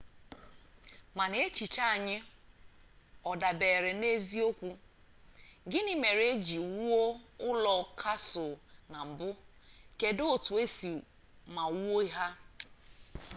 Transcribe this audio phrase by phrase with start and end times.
[1.17, 2.17] mana echiche anyị
[3.29, 4.69] ọ dabeere n'eziokwu
[5.71, 7.03] gini mere eji wuo
[7.49, 8.53] ụlọ kasụl
[8.91, 9.29] na mbụ
[9.99, 11.05] kedụ otu esi see
[11.55, 12.27] ma wuo ha